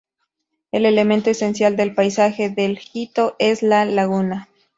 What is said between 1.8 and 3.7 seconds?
paisaje del Hito es